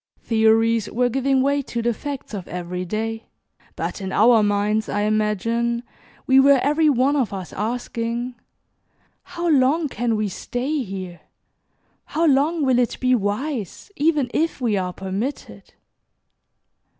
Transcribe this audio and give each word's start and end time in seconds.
Theories 0.23 0.89
were 0.89 1.09
giving 1.09 1.43
way 1.43 1.61
to 1.61 1.83
the 1.83 1.93
facts 1.93 2.33
of 2.33 2.47
every 2.47 2.85
day, 2.85 3.25
but 3.75 4.01
in 4.01 4.11
our 4.11 4.41
minds, 4.41 4.89
I 4.89 5.01
imagine, 5.01 5.83
we 6.25 6.39
were 6.39 6.59
every 6.63 6.89
one 6.89 7.15
of 7.15 7.31
us 7.31 7.53
asking, 7.53 8.33
"How 9.21 9.47
long 9.47 9.87
CAN 9.89 10.15
we 10.15 10.27
stay 10.27 10.81
here? 10.81 11.21
How 12.05 12.25
long 12.25 12.63
will 12.65 12.79
it 12.79 12.99
be 12.99 13.13
wise, 13.13 13.91
even 13.95 14.31
if 14.33 14.59
we 14.59 14.75
are 14.75 14.91
permitted?" 14.91 15.75